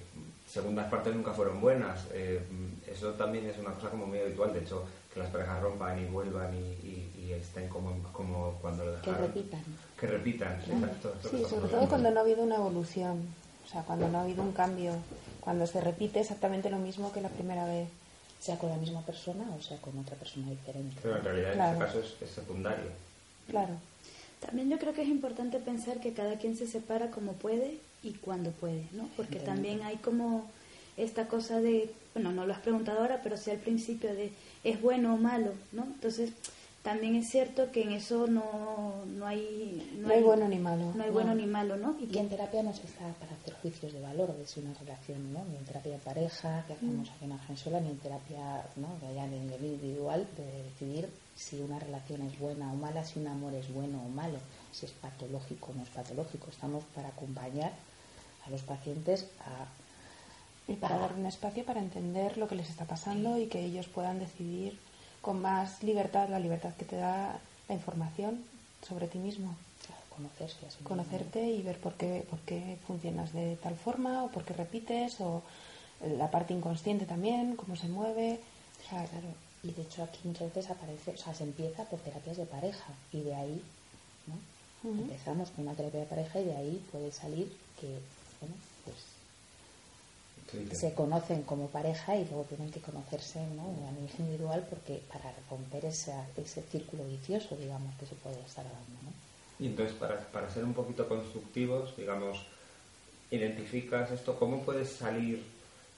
segundas 0.49 0.89
partes 0.91 1.15
nunca 1.15 1.33
fueron 1.33 1.61
buenas. 1.61 2.07
Eh, 2.13 2.41
eso 2.87 3.11
también 3.13 3.47
es 3.47 3.59
una 3.59 3.73
cosa 3.73 3.91
como 3.91 4.07
muy 4.07 4.19
habitual, 4.19 4.53
de 4.53 4.61
hecho, 4.61 4.85
que 5.13 5.21
las 5.21 5.29
parejas 5.31 5.61
rompan 5.61 5.99
y 5.99 6.07
vuelvan 6.07 6.55
y, 6.55 7.07
estén 7.29 7.69
como, 7.69 7.93
como 8.13 8.55
cuando 8.61 8.85
lo 8.85 8.93
dejaron. 8.93 9.15
Que 9.15 9.21
repitan. 9.21 9.61
Que 10.01 10.07
repitan, 10.07 10.61
exacto. 10.61 11.15
Sí, 11.31 11.45
sobre 11.49 11.69
todo 11.69 11.87
cuando 11.89 12.11
no 12.11 12.19
ha 12.19 12.23
habido 12.23 12.43
una 12.43 12.57
evolución, 12.57 13.23
o 13.65 13.69
sea, 13.69 13.83
cuando 13.83 14.09
no 14.09 14.19
ha 14.19 14.23
habido 14.23 14.43
un 14.43 14.53
cambio 14.53 14.95
cuando 15.49 15.67
se 15.67 15.81
repite 15.81 16.21
exactamente 16.21 16.69
lo 16.69 16.77
mismo 16.77 17.11
que 17.11 17.23
la 17.23 17.31
primera 17.31 17.65
vez. 17.65 17.89
Sea 18.39 18.59
con 18.59 18.69
la 18.69 18.77
misma 18.77 19.01
persona 19.01 19.45
o 19.59 19.63
sea 19.63 19.79
con 19.79 19.99
otra 19.99 20.15
persona 20.15 20.51
diferente. 20.51 20.95
Pero 21.03 21.17
en 21.17 21.25
realidad 21.25 21.55
en 21.55 21.61
este 21.61 21.79
caso 21.79 22.01
es, 22.01 22.31
secundario. 22.31 22.91
Claro. 23.49 23.73
También 24.41 24.69
yo 24.69 24.79
creo 24.79 24.93
que 24.93 25.01
es 25.01 25.09
importante 25.09 25.59
pensar 25.59 26.01
que 26.01 26.13
cada 26.13 26.37
quien 26.37 26.55
se 26.55 26.67
separa 26.67 27.11
como 27.11 27.33
puede 27.33 27.79
y 28.03 28.13
cuando 28.13 28.51
puede, 28.51 28.85
¿no? 28.93 29.09
Porque 29.17 29.41
también 29.41 29.81
hay 29.83 29.97
como 29.97 30.51
esta 30.99 31.29
cosa 31.29 31.63
de, 31.63 31.91
bueno, 32.13 32.31
no 32.31 32.47
lo 32.47 32.53
has 32.53 32.61
preguntado 32.61 33.01
ahora, 33.01 33.21
pero 33.23 33.39
sí 33.39 33.51
al 33.51 33.57
principio 33.57 34.15
de 34.15 34.31
es 34.65 34.83
bueno 34.83 35.15
o 35.15 35.17
malo, 35.17 35.55
¿no? 35.73 35.85
Entonces, 35.85 36.31
también 36.89 37.17
es 37.17 37.29
cierto 37.29 37.71
que 37.71 37.83
en 37.83 37.93
eso 37.93 38.27
no, 38.27 39.05
no 39.05 39.27
hay... 39.27 39.99
No, 40.01 40.09
hay, 40.09 40.23
bueno 40.23 40.49
ni 40.49 40.59
malo. 40.59 40.91
No 40.95 41.05
hay 41.05 41.11
bueno 41.11 41.35
ni 41.35 41.45
malo, 41.45 41.77
¿no? 41.77 41.95
Y, 42.01 42.07
que 42.07 42.19
en 42.19 42.31
terapia 42.31 42.63
no 42.63 42.73
se 42.73 42.87
está 42.87 43.07
para 43.21 43.35
hacer 43.35 43.53
juicios 43.61 43.93
de 43.93 44.01
valor 44.01 44.35
de 44.35 44.47
si 44.47 44.61
una 44.61 44.73
relación, 44.73 45.31
¿no? 45.35 45.45
Ni 45.51 45.57
en 45.57 45.65
terapia 45.67 45.93
de 45.93 45.99
pareja, 45.99 46.65
que 46.67 46.73
hacemos 46.73 47.07
mm. 47.07 47.13
aquí 47.13 47.25
en 47.27 47.33
Argensola, 47.33 47.81
ni 47.81 47.91
en 47.91 47.99
terapia, 47.99 48.65
¿no? 48.77 48.89
De 49.03 49.09
allá 49.09 49.27
en 49.27 49.33
nivel 49.33 49.65
individual, 49.67 50.27
de 50.35 50.63
decidir 50.63 51.11
si 51.37 51.61
una 51.61 51.79
relación 51.79 52.23
es 52.23 52.39
buena 52.39 52.73
o 52.73 52.77
mala, 52.77 53.05
si 53.05 53.19
un 53.19 53.27
amor 53.27 53.53
es 53.53 53.71
bueno 53.71 54.03
o 54.03 54.09
malo, 54.09 54.39
si 54.73 54.87
es 54.87 54.93
patológico 54.93 55.73
o 55.73 55.75
no 55.75 55.83
es 55.83 55.91
patológico. 55.91 56.49
Estamos 56.49 56.85
para 56.95 57.09
acompañar 57.09 57.73
a 58.47 58.51
los 58.51 58.63
pacientes 58.63 59.27
a... 59.41 59.67
Y 60.73 60.77
para 60.77 60.99
dar 60.99 61.13
un 61.13 61.27
espacio 61.27 61.65
para 61.67 61.81
entender 61.81 62.39
lo 62.39 62.49
que 62.49 62.55
les 62.55 62.71
está 62.71 62.87
pasando 62.87 63.39
y 63.39 63.47
que 63.47 63.63
ellos 63.63 63.89
puedan 63.89 64.19
decidir 64.19 64.79
con 65.21 65.41
más 65.43 65.83
libertad, 65.83 66.29
la 66.29 66.39
libertad 66.39 66.75
que 66.75 66.85
te 66.85 66.97
da 66.97 67.39
la 67.69 67.75
información 67.75 68.45
sobre 68.87 69.09
ti 69.09 69.19
mismo. 69.19 69.55
Conocerse, 70.09 70.67
Conocerte 70.83 71.47
y 71.47 71.63
ver 71.63 71.79
por 71.79 71.95
qué, 71.95 72.27
por 72.29 72.41
qué 72.41 72.77
funcionas 72.87 73.33
de 73.33 73.57
tal 73.63 73.77
forma 73.77 74.25
o 74.25 74.29
por 74.29 74.45
qué 74.45 74.53
repites 74.53 75.21
o 75.21 75.43
la 76.19 76.31
parte 76.31 76.55
inconsciente 76.55 77.07
también, 77.07 77.55
cómo 77.55 77.77
se 77.77 77.89
mueve. 77.89 78.41
claro. 78.89 79.09
Y 79.63 79.73
de 79.73 79.83
hecho 79.83 80.05
aquí 80.05 80.21
muchas 80.25 80.55
veces 80.55 80.71
aparece, 80.71 81.13
o 81.13 81.17
sea, 81.17 81.35
se 81.35 81.43
empieza 81.43 81.85
por 81.85 81.99
terapias 82.01 82.37
de 82.37 82.47
pareja 82.47 82.93
y 83.13 83.23
de 83.23 83.35
ahí, 83.35 83.63
¿no? 84.27 84.91
Empezamos 84.91 85.51
con 85.51 85.67
una 85.67 85.75
terapia 85.75 86.01
de 86.01 86.07
pareja 86.07 86.41
y 86.41 86.45
de 86.45 86.57
ahí 86.57 86.85
puede 86.93 87.11
salir 87.11 87.53
que, 87.81 87.99
bueno, 88.41 88.55
pues 88.85 88.97
se 90.73 90.95
conocen 90.95 91.43
como 91.43 91.69
pareja 91.69 92.17
y 92.17 92.25
luego 92.25 92.45
tienen 92.45 92.71
que 92.71 92.81
conocerse 92.81 93.41
¿no? 93.55 93.65
a 93.87 93.93
nivel 93.93 94.11
individual 94.19 94.67
porque 94.69 95.03
para 95.13 95.33
romper 95.51 95.85
ese, 95.85 96.13
ese 96.37 96.63
círculo 96.63 97.05
vicioso, 97.05 97.57
digamos, 97.57 97.95
que 97.97 98.07
se 98.07 98.15
puede 98.15 98.41
estar 98.41 98.65
dando. 98.65 99.03
¿no? 99.03 99.13
Y 99.59 99.67
entonces, 99.67 99.95
para, 99.97 100.19
para 100.19 100.51
ser 100.51 100.65
un 100.65 100.73
poquito 100.73 101.09
constructivos, 101.09 101.97
digamos, 101.97 102.39
identificas 103.31 104.11
esto, 104.11 104.39
¿cómo 104.39 104.63
puedes 104.63 104.91
salir 104.91 105.45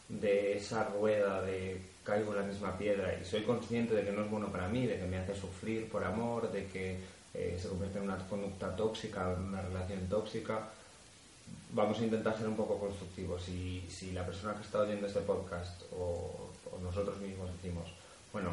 de 0.08 0.56
esa 0.56 0.84
rueda 0.84 1.42
de 1.42 1.80
caigo 2.02 2.32
en 2.32 2.40
la 2.40 2.46
misma 2.46 2.76
piedra 2.76 3.16
y 3.20 3.24
soy 3.24 3.42
consciente 3.42 3.94
de 3.94 4.04
que 4.04 4.12
no 4.12 4.24
es 4.24 4.30
bueno 4.30 4.50
para 4.50 4.68
mí, 4.68 4.86
de 4.86 4.98
que 4.98 5.06
me 5.06 5.18
hace 5.18 5.34
sufrir 5.34 5.88
por 5.88 6.02
amor, 6.02 6.50
de 6.50 6.66
que 6.66 6.98
eh, 7.34 7.58
se 7.60 7.68
convierte 7.68 7.98
en 7.98 8.04
una 8.04 8.18
conducta 8.28 8.74
tóxica, 8.74 9.32
en 9.32 9.44
una 9.44 9.62
relación 9.62 10.08
tóxica? 10.08 10.68
Vamos 11.72 11.98
a 12.00 12.04
intentar 12.04 12.36
ser 12.36 12.48
un 12.48 12.56
poco 12.56 12.78
constructivos. 12.78 13.42
Si, 13.42 13.86
si 13.88 14.12
la 14.12 14.24
persona 14.24 14.54
que 14.54 14.62
está 14.62 14.80
oyendo 14.80 15.06
este 15.06 15.20
podcast 15.20 15.82
o, 15.98 16.50
nosotros 16.82 17.20
mismos 17.20 17.50
decimos, 17.52 17.84
bueno, 18.32 18.50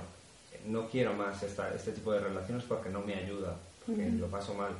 no 0.65 0.89
quiero 0.89 1.13
más 1.13 1.41
esta, 1.43 1.73
este 1.73 1.91
tipo 1.91 2.11
de 2.11 2.19
relaciones 2.19 2.65
porque 2.65 2.89
no 2.89 2.99
me 3.01 3.15
ayuda, 3.15 3.55
porque 3.85 4.09
lo 4.09 4.27
paso 4.27 4.53
mal, 4.53 4.71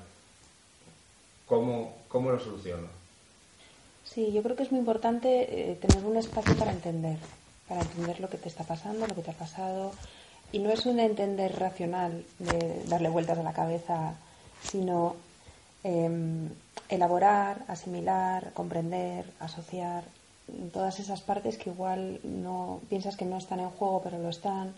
¿cómo, 1.46 1.96
cómo 2.10 2.32
lo 2.32 2.40
soluciono? 2.40 2.88
Sí, 4.04 4.32
yo 4.34 4.44
creo 4.44 4.56
que 4.56 4.64
es 4.64 4.72
muy 4.72 4.80
importante 4.80 5.72
eh, 5.72 5.76
tener 5.76 6.04
un 6.04 6.18
espacio 6.18 6.56
para 6.56 6.72
entender, 6.72 7.18
para 7.68 7.82
entender 7.82 8.20
lo 8.20 8.30
que 8.30 8.38
te 8.38 8.50
está 8.50 8.64
pasando, 8.64 9.08
lo 9.08 9.16
que 9.16 9.22
te 9.22 9.32
ha 9.32 9.38
pasado. 9.38 9.92
Y 10.52 10.60
no 10.60 10.72
es 10.72 10.86
un 10.86 11.00
entender 11.00 11.58
racional 11.60 12.26
de 12.40 12.84
darle 12.86 13.10
vueltas 13.10 13.38
a 13.38 13.44
la 13.44 13.54
cabeza, 13.54 14.16
sino 14.64 15.16
em, 15.88 16.50
elaborar, 16.90 17.64
asimilar, 17.70 18.52
comprender, 18.54 19.26
asociar, 19.40 20.04
todas 20.74 21.00
esas 21.00 21.22
partes 21.22 21.58
que 21.58 21.70
igual 21.70 22.20
no 22.24 22.82
piensas 22.90 23.16
que 23.16 23.26
no 23.26 23.38
están 23.38 23.60
en 23.60 23.70
juego, 23.70 24.02
pero 24.04 24.20
lo 24.20 24.30
están. 24.30 24.74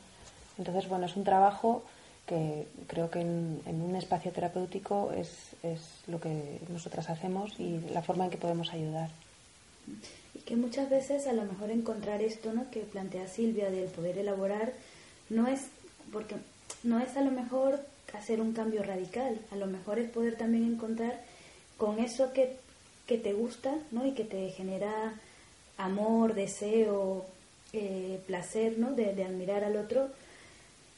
Entonces, 0.57 0.87
bueno, 0.87 1.07
es 1.07 1.15
un 1.15 1.23
trabajo 1.23 1.83
que 2.27 2.67
creo 2.85 3.09
que 3.09 3.21
en, 3.21 3.61
un 3.65 3.95
espacio 3.95 4.31
terapéutico 4.31 5.11
es, 5.11 5.55
es, 5.63 5.79
lo 6.05 6.19
que 6.19 6.59
nosotras 6.69 7.09
hacemos 7.09 7.59
y 7.59 7.79
la 7.91 8.03
forma 8.03 8.25
en 8.25 8.31
que 8.31 8.37
podemos 8.37 8.71
ayudar. 8.71 9.09
Y 10.35 10.39
que 10.39 10.55
muchas 10.55 10.91
veces 10.91 11.25
a 11.25 11.33
lo 11.33 11.43
mejor 11.43 11.71
encontrar 11.71 12.21
esto 12.21 12.53
¿no? 12.53 12.69
que 12.69 12.81
plantea 12.81 13.27
Silvia 13.27 13.71
del 13.71 13.89
poder 13.89 14.19
elaborar 14.19 14.73
no 15.29 15.47
es 15.47 15.69
porque 16.11 16.35
no 16.83 16.99
es 16.99 17.17
a 17.17 17.21
lo 17.21 17.31
mejor 17.31 17.79
hacer 18.13 18.41
un 18.41 18.53
cambio 18.53 18.83
radical, 18.83 19.39
a 19.51 19.55
lo 19.55 19.67
mejor 19.67 19.99
es 19.99 20.09
poder 20.09 20.35
también 20.35 20.63
encontrar 20.65 21.21
con 21.77 21.99
eso 21.99 22.33
que, 22.33 22.57
que 23.07 23.17
te 23.17 23.33
gusta 23.33 23.73
¿no? 23.91 24.05
y 24.05 24.11
que 24.11 24.23
te 24.23 24.49
genera 24.49 25.13
amor, 25.77 26.33
deseo, 26.33 27.25
eh, 27.73 28.19
placer 28.27 28.77
¿no? 28.77 28.91
de, 28.91 29.13
de 29.13 29.23
admirar 29.23 29.63
al 29.63 29.77
otro, 29.77 30.09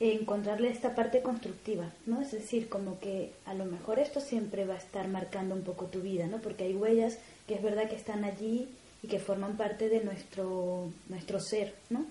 encontrarle 0.09 0.69
esta 0.69 0.95
parte 0.95 1.21
constructiva, 1.21 1.85
¿no? 2.07 2.21
Es 2.21 2.31
decir, 2.31 2.69
como 2.69 2.99
que 2.99 3.31
a 3.45 3.53
lo 3.53 3.65
mejor 3.65 3.99
esto 3.99 4.19
siempre 4.19 4.65
va 4.65 4.73
a 4.73 4.79
estar 4.79 5.07
marcando 5.07 5.53
un 5.53 5.61
poco 5.61 5.85
tu 5.85 6.01
vida, 6.01 6.25
¿no? 6.25 6.39
Porque 6.39 6.63
hay 6.63 6.73
huellas 6.73 7.19
que 7.47 7.53
es 7.53 7.61
verdad 7.61 7.87
que 7.87 7.97
están 7.97 8.23
allí 8.23 8.67
y 9.03 9.07
que 9.07 9.19
forman 9.19 9.57
parte 9.57 9.89
de 9.89 10.03
nuestro, 10.03 10.89
nuestro 11.07 11.39
ser, 11.39 11.75
¿no? 11.91 12.05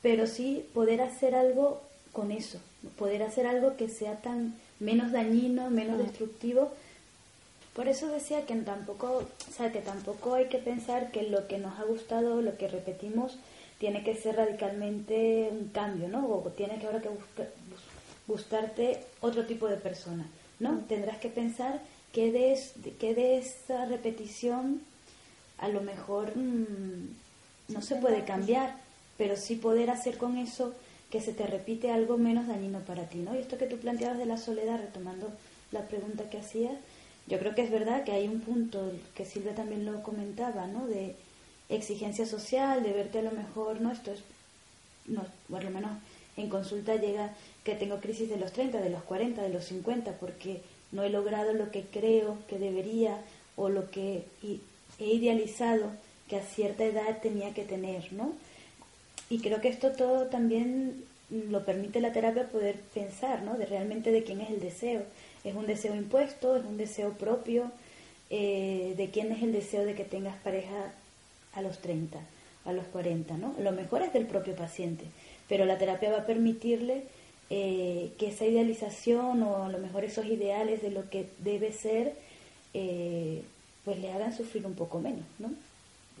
Pero 0.00 0.26
sí 0.26 0.66
poder 0.72 1.02
hacer 1.02 1.34
algo 1.34 1.82
con 2.12 2.30
eso, 2.30 2.60
poder 2.98 3.22
hacer 3.22 3.46
algo 3.46 3.76
que 3.76 3.88
sea 3.88 4.16
tan 4.16 4.54
menos 4.80 5.12
dañino, 5.12 5.70
menos 5.70 6.00
ah. 6.00 6.02
destructivo. 6.02 6.72
Por 7.74 7.88
eso 7.88 8.08
decía 8.08 8.44
que 8.44 8.54
tampoco, 8.56 9.24
o 9.48 9.52
sea, 9.56 9.72
que 9.72 9.80
tampoco 9.80 10.34
hay 10.34 10.46
que 10.46 10.58
pensar 10.58 11.10
que 11.10 11.22
lo 11.22 11.46
que 11.48 11.58
nos 11.58 11.78
ha 11.78 11.84
gustado, 11.84 12.42
lo 12.42 12.56
que 12.58 12.68
repetimos, 12.68 13.38
tiene 13.78 14.04
que 14.04 14.14
ser 14.14 14.36
radicalmente 14.36 15.48
un 15.50 15.68
cambio, 15.68 16.08
¿no? 16.08 16.26
O 16.26 16.40
tiene 16.50 16.78
que 16.78 16.86
ahora 16.86 17.00
que 17.00 17.08
gustarte 18.28 19.00
otro 19.20 19.46
tipo 19.46 19.68
de 19.68 19.76
persona, 19.76 20.26
¿no? 20.60 20.80
Tendrás 20.88 21.18
que 21.18 21.28
pensar 21.28 21.80
que 22.12 22.30
de, 22.30 22.58
que 23.00 23.14
de 23.14 23.38
esa 23.38 23.86
repetición 23.86 24.82
a 25.58 25.68
lo 25.68 25.80
mejor 25.80 26.36
mm, 26.36 27.08
no 27.68 27.82
se 27.82 27.96
puede 27.96 28.24
cambiar, 28.24 28.76
pero 29.16 29.36
sí 29.36 29.56
poder 29.56 29.90
hacer 29.90 30.18
con 30.18 30.36
eso 30.36 30.74
que 31.12 31.20
se 31.20 31.34
te 31.34 31.46
repite 31.46 31.92
algo 31.92 32.16
menos 32.16 32.46
dañino 32.46 32.80
para 32.80 33.04
ti, 33.04 33.18
¿no? 33.18 33.34
Y 33.34 33.38
esto 33.38 33.58
que 33.58 33.66
tú 33.66 33.76
planteabas 33.76 34.16
de 34.16 34.24
la 34.24 34.38
soledad, 34.38 34.80
retomando 34.80 35.30
la 35.70 35.82
pregunta 35.82 36.30
que 36.30 36.38
hacías, 36.38 36.72
yo 37.26 37.38
creo 37.38 37.54
que 37.54 37.62
es 37.62 37.70
verdad 37.70 38.02
que 38.02 38.12
hay 38.12 38.26
un 38.26 38.40
punto 38.40 38.90
que 39.14 39.26
Silvia 39.26 39.54
también 39.54 39.84
lo 39.84 40.02
comentaba, 40.02 40.66
¿no? 40.66 40.86
De 40.86 41.14
exigencia 41.68 42.24
social, 42.24 42.82
de 42.82 42.94
verte 42.94 43.18
a 43.18 43.22
lo 43.22 43.30
mejor, 43.30 43.82
no, 43.82 43.92
esto 43.92 44.10
es, 44.10 44.20
no, 45.06 45.22
por 45.50 45.62
lo 45.62 45.70
menos 45.70 45.92
en 46.38 46.48
consulta 46.48 46.96
llega 46.96 47.34
que 47.62 47.74
tengo 47.74 48.00
crisis 48.00 48.30
de 48.30 48.38
los 48.38 48.52
30, 48.52 48.80
de 48.80 48.88
los 48.88 49.02
40, 49.02 49.42
de 49.42 49.50
los 49.50 49.66
50, 49.66 50.12
porque 50.12 50.62
no 50.92 51.02
he 51.02 51.10
logrado 51.10 51.52
lo 51.52 51.70
que 51.70 51.82
creo 51.82 52.38
que 52.48 52.58
debería 52.58 53.18
o 53.56 53.68
lo 53.68 53.90
que 53.90 54.24
he 54.98 55.04
idealizado 55.04 55.90
que 56.26 56.36
a 56.36 56.42
cierta 56.42 56.84
edad 56.84 57.20
tenía 57.20 57.52
que 57.52 57.64
tener, 57.64 58.14
¿no? 58.14 58.32
Y 59.32 59.38
creo 59.38 59.62
que 59.62 59.68
esto 59.68 59.92
todo 59.92 60.26
también 60.26 61.04
lo 61.30 61.64
permite 61.64 62.02
la 62.02 62.12
terapia 62.12 62.48
poder 62.48 62.76
pensar, 62.92 63.42
¿no? 63.42 63.56
De 63.56 63.64
realmente 63.64 64.12
de 64.12 64.24
quién 64.24 64.42
es 64.42 64.50
el 64.50 64.60
deseo. 64.60 65.04
¿Es 65.42 65.54
un 65.54 65.66
deseo 65.66 65.94
impuesto? 65.94 66.54
¿Es 66.54 66.66
un 66.66 66.76
deseo 66.76 67.14
propio? 67.14 67.72
Eh, 68.28 68.92
¿De 68.98 69.08
quién 69.08 69.32
es 69.32 69.42
el 69.42 69.52
deseo 69.52 69.86
de 69.86 69.94
que 69.94 70.04
tengas 70.04 70.36
pareja 70.42 70.92
a 71.54 71.62
los 71.62 71.78
30, 71.78 72.20
a 72.66 72.72
los 72.74 72.84
40, 72.88 73.38
¿no? 73.38 73.54
Lo 73.58 73.72
mejor 73.72 74.02
es 74.02 74.12
del 74.12 74.26
propio 74.26 74.54
paciente, 74.54 75.06
pero 75.48 75.64
la 75.64 75.78
terapia 75.78 76.10
va 76.10 76.18
a 76.18 76.26
permitirle 76.26 77.04
eh, 77.48 78.12
que 78.18 78.28
esa 78.28 78.44
idealización 78.44 79.42
o 79.44 79.64
a 79.64 79.70
lo 79.70 79.78
mejor 79.78 80.04
esos 80.04 80.26
ideales 80.26 80.82
de 80.82 80.90
lo 80.90 81.08
que 81.08 81.26
debe 81.38 81.72
ser, 81.72 82.12
eh, 82.74 83.40
pues 83.86 83.98
le 83.98 84.12
hagan 84.12 84.36
sufrir 84.36 84.66
un 84.66 84.74
poco 84.74 85.00
menos, 85.00 85.24
¿no? 85.38 85.48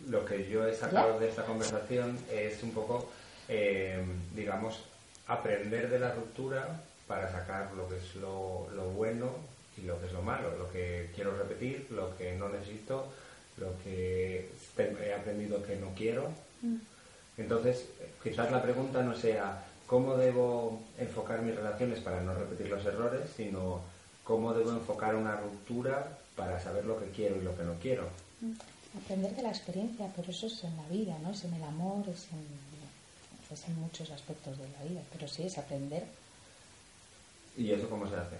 Lo 0.08 0.24
que 0.24 0.48
yo 0.48 0.66
he 0.66 0.74
sacado 0.74 1.18
de 1.18 1.28
esta 1.28 1.44
conversación 1.44 2.18
es 2.30 2.62
un 2.62 2.72
poco, 2.72 3.10
eh, 3.48 4.02
digamos, 4.34 4.80
aprender 5.26 5.88
de 5.90 5.98
la 5.98 6.12
ruptura 6.12 6.82
para 7.06 7.30
sacar 7.30 7.72
lo 7.74 7.88
que 7.88 7.96
es 7.96 8.14
lo, 8.16 8.68
lo 8.74 8.90
bueno 8.90 9.30
y 9.76 9.82
lo 9.82 10.00
que 10.00 10.06
es 10.06 10.12
lo 10.12 10.22
malo, 10.22 10.56
lo 10.56 10.70
que 10.70 11.10
quiero 11.14 11.36
repetir, 11.36 11.86
lo 11.90 12.16
que 12.16 12.34
no 12.36 12.48
necesito, 12.48 13.06
lo 13.58 13.72
que 13.84 14.50
he 14.76 15.14
aprendido 15.14 15.62
que 15.62 15.76
no 15.76 15.92
quiero. 15.94 16.30
Mm. 16.62 16.76
Entonces, 17.38 17.86
quizás 18.22 18.50
la 18.50 18.62
pregunta 18.62 19.02
no 19.02 19.14
sea 19.14 19.64
cómo 19.86 20.16
debo 20.16 20.82
enfocar 20.98 21.42
mis 21.42 21.54
relaciones 21.54 22.00
para 22.00 22.20
no 22.20 22.34
repetir 22.34 22.68
los 22.68 22.84
errores, 22.84 23.22
sino 23.36 23.80
cómo 24.24 24.52
debo 24.54 24.70
enfocar 24.70 25.14
una 25.14 25.36
ruptura 25.36 26.18
para 26.36 26.60
saber 26.60 26.84
lo 26.84 26.98
que 26.98 27.10
quiero 27.10 27.36
y 27.36 27.42
lo 27.42 27.56
que 27.56 27.64
no 27.64 27.74
quiero. 27.80 28.04
Aprender 28.96 29.34
de 29.34 29.42
la 29.42 29.48
experiencia, 29.48 30.10
pero 30.14 30.30
eso 30.30 30.46
es 30.46 30.64
en 30.64 30.76
la 30.76 30.86
vida, 30.88 31.16
¿no? 31.22 31.30
Es 31.30 31.44
en 31.44 31.54
el 31.54 31.62
amor, 31.62 32.06
es 32.08 32.26
en, 32.32 33.52
es 33.52 33.68
en 33.68 33.80
muchos 33.80 34.10
aspectos 34.10 34.58
de 34.58 34.68
la 34.78 34.84
vida, 34.84 35.00
pero 35.12 35.26
sí 35.28 35.44
es 35.44 35.58
aprender. 35.58 36.04
¿Y 37.56 37.70
eso 37.70 37.88
cómo 37.88 38.08
se 38.08 38.16
hace? 38.16 38.36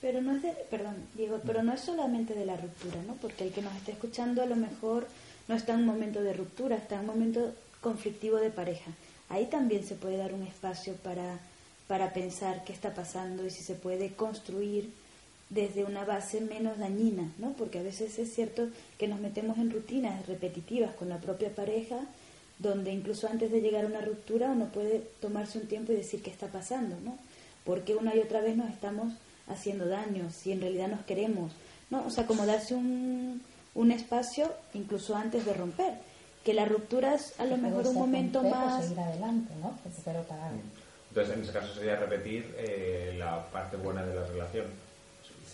Pero 0.00 0.20
no 0.20 0.36
es 0.36 0.42
de, 0.42 0.52
perdón, 0.70 0.96
Diego, 1.14 1.40
pero 1.46 1.62
no 1.62 1.72
es 1.72 1.80
solamente 1.80 2.34
de 2.34 2.44
la 2.44 2.56
ruptura, 2.56 3.02
¿no? 3.06 3.14
Porque 3.14 3.44
el 3.44 3.52
que 3.52 3.62
nos 3.62 3.74
está 3.76 3.92
escuchando 3.92 4.42
a 4.42 4.46
lo 4.46 4.56
mejor 4.56 5.06
no 5.48 5.54
está 5.54 5.74
en 5.74 5.80
un 5.80 5.86
momento 5.86 6.22
de 6.22 6.32
ruptura, 6.32 6.76
está 6.76 6.96
en 6.96 7.00
un 7.02 7.06
momento 7.06 7.54
conflictivo 7.80 8.36
de 8.36 8.50
pareja. 8.50 8.90
Ahí 9.28 9.46
también 9.46 9.86
se 9.86 9.94
puede 9.94 10.16
dar 10.16 10.34
un 10.34 10.42
espacio 10.42 10.94
para, 10.96 11.38
para 11.86 12.12
pensar 12.12 12.64
qué 12.64 12.72
está 12.72 12.94
pasando 12.94 13.46
y 13.46 13.50
si 13.50 13.62
se 13.62 13.74
puede 13.74 14.12
construir 14.12 14.90
desde 15.54 15.84
una 15.84 16.04
base 16.04 16.40
menos 16.40 16.78
dañina, 16.78 17.32
¿no? 17.38 17.52
Porque 17.52 17.78
a 17.78 17.82
veces 17.82 18.18
es 18.18 18.34
cierto 18.34 18.68
que 18.98 19.06
nos 19.06 19.20
metemos 19.20 19.56
en 19.58 19.70
rutinas 19.70 20.26
repetitivas 20.26 20.94
con 20.94 21.08
la 21.08 21.18
propia 21.18 21.54
pareja, 21.54 22.00
donde 22.58 22.92
incluso 22.92 23.28
antes 23.28 23.52
de 23.52 23.60
llegar 23.60 23.84
a 23.84 23.88
una 23.88 24.00
ruptura 24.00 24.50
uno 24.50 24.66
puede 24.66 25.02
tomarse 25.20 25.58
un 25.58 25.66
tiempo 25.66 25.92
y 25.92 25.96
decir 25.96 26.22
qué 26.22 26.30
está 26.30 26.48
pasando, 26.48 26.96
¿no? 27.04 27.16
Porque 27.64 27.94
una 27.94 28.14
y 28.14 28.20
otra 28.20 28.40
vez 28.40 28.56
nos 28.56 28.70
estamos 28.70 29.12
haciendo 29.46 29.86
daño, 29.86 30.30
si 30.30 30.52
en 30.52 30.60
realidad 30.60 30.88
nos 30.88 31.04
queremos, 31.04 31.52
¿no? 31.90 32.04
O 32.04 32.10
sea, 32.10 32.26
como 32.26 32.46
darse 32.46 32.74
un, 32.74 33.40
un 33.74 33.92
espacio 33.92 34.52
incluso 34.74 35.14
antes 35.14 35.44
de 35.44 35.54
romper, 35.54 35.94
que 36.44 36.52
la 36.52 36.64
ruptura 36.64 37.14
es 37.14 37.38
a 37.38 37.44
lo 37.44 37.56
mejor 37.56 37.86
un 37.86 37.94
momento 37.94 38.42
más... 38.42 38.82
Seguir 38.84 39.00
adelante, 39.00 39.54
¿no? 39.62 39.78
Entonces, 41.08 41.36
en 41.36 41.42
ese 41.42 41.52
caso 41.52 41.74
sería 41.74 41.96
repetir 41.96 42.54
eh, 42.58 43.14
la 43.18 43.46
parte 43.50 43.76
buena 43.76 44.04
de 44.04 44.14
la 44.14 44.26
relación. 44.26 44.66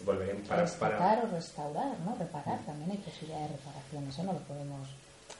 Si 0.00 0.06
para, 0.06 0.64
para... 0.64 1.22
o 1.22 1.26
restaurar, 1.26 1.98
¿no? 2.00 2.14
Reparar, 2.18 2.58
también 2.64 2.92
hay 2.92 2.96
posibilidad 2.96 3.40
de 3.40 3.48
reparación, 3.48 4.08
eso 4.08 4.22
no 4.22 4.32
lo 4.32 4.38
podemos... 4.40 4.88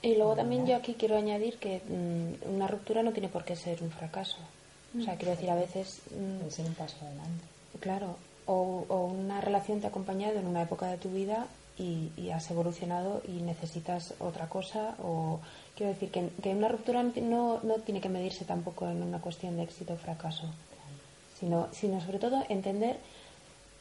Y 0.03 0.17
luego 0.17 0.37
también 0.37 0.67
yo 0.67 0.77
aquí 0.77 0.95
quiero 0.95 1.17
añadir 1.17 1.59
que 1.59 1.83
mm, 1.89 2.55
una 2.55 2.67
ruptura 2.67 3.03
no 3.03 3.13
tiene 3.13 3.29
por 3.29 3.45
qué 3.45 3.57
ser 3.57 3.83
un 3.83 3.91
fracaso. 3.91 4.37
O 4.99 5.03
sea, 5.03 5.17
quiero 5.17 5.33
decir, 5.33 5.51
a 5.51 5.55
veces... 5.55 6.01
Mm, 6.11 6.39
Puede 6.39 6.51
ser 6.51 6.67
un 6.67 6.75
paso 6.75 6.97
adelante. 7.03 7.45
Claro, 7.81 8.17
o, 8.47 9.11
una 9.13 9.41
relación 9.41 9.81
te 9.81 9.87
ha 9.87 9.91
acompañado 9.91 10.39
en 10.39 10.47
una 10.47 10.63
época 10.63 10.87
de 10.87 10.99
tu 10.99 11.11
vida 11.11 11.47
y, 11.79 12.31
has 12.31 12.51
evolucionado 12.51 13.23
y 13.27 13.41
necesitas 13.41 14.15
otra 14.21 14.49
cosa 14.49 14.95
o 15.03 15.41
quiero 15.75 15.93
decir 15.93 16.11
que, 16.11 16.29
que 16.43 16.55
una 16.55 16.69
ruptura 16.69 17.03
no, 17.03 17.61
no, 17.63 17.75
tiene 17.77 18.01
que 18.01 18.11
medirse 18.11 18.45
tampoco 18.45 18.89
en 18.89 19.03
una 19.03 19.21
cuestión 19.21 19.57
de 19.57 19.63
éxito 19.63 19.95
o 19.95 19.97
fracaso 19.97 20.45
sino, 21.41 21.69
sino 21.73 22.01
sobre 22.01 22.19
todo 22.19 22.45
entender 22.49 22.99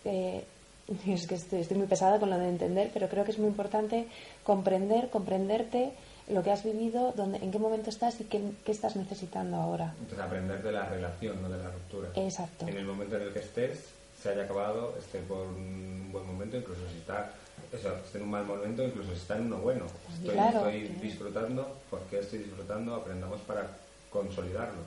eh, 0.06 0.46
es 1.08 1.28
que 1.28 1.36
estoy, 1.36 1.78
muy 1.78 1.88
pesada 1.88 2.20
con 2.20 2.30
lo 2.30 2.38
de 2.38 2.50
entender 2.50 2.90
pero 2.94 3.08
creo 3.10 3.24
que 3.24 3.32
es 3.32 3.40
muy 3.40 3.50
importante 3.50 4.08
comprender 4.44 5.10
comprenderte 5.10 5.94
lo 6.30 6.44
que 6.44 6.52
has 6.52 6.64
vivido, 6.64 7.12
dónde, 7.16 7.40
en 7.40 7.52
qué 7.52 7.58
momento 7.58 7.90
estás 7.90 8.22
y 8.22 8.26
qué, 8.26 8.40
qué, 8.64 8.72
estás 8.72 8.96
necesitando 8.96 9.58
ahora. 9.58 9.94
Entonces, 10.00 10.20
aprender 10.20 10.62
de 10.62 10.72
la 10.72 10.86
relación, 10.86 11.42
no 11.42 11.50
de 11.50 11.58
la 11.58 11.72
ruptura. 11.72 12.10
Exacto. 12.16 12.68
En 12.68 12.78
el 12.78 12.86
momento 12.86 13.18
en 13.18 13.24
el 13.24 13.34
que 13.34 13.40
estés, 13.40 13.90
se 14.22 14.30
haya 14.30 14.44
acabado, 14.44 14.96
esté 15.00 15.20
por 15.20 15.48
un 15.48 16.10
buen 16.12 16.26
momento, 16.28 16.58
incluso 16.58 16.82
si 16.92 16.98
está, 17.00 17.32
eso, 17.72 17.96
esté 18.06 18.18
en 18.18 18.26
un 18.26 18.32
mal 18.32 18.46
momento, 18.46 18.84
incluso 18.84 19.12
si 19.12 19.18
está 19.18 19.38
en 19.38 19.46
uno 19.46 19.58
bueno. 19.58 19.86
Estoy, 20.24 20.88
disfrutando, 21.02 21.78
porque 21.90 22.20
estoy 22.20 22.40
disfrutando? 22.40 22.96
Aprendamos 22.96 23.40
para 23.42 23.68
consolidarlo. 24.12 24.82